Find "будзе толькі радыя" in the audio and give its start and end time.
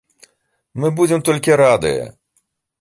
1.01-2.11